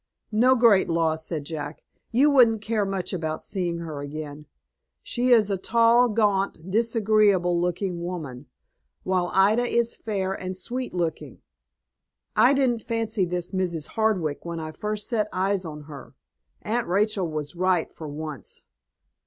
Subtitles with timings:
[0.31, 1.83] "No great loss," said Jack.
[2.11, 4.47] "You wouldn't care much about seeing her again.
[5.03, 8.47] She is a tall, gaunt, disagreeable looking woman;
[9.03, 11.43] while Ida is fair, and sweet looking.
[12.35, 13.89] I didn't fancy this Mrs.
[13.89, 16.15] Hardwick when I first set eyes on her.
[16.63, 18.63] Aunt Rachel was right, for once."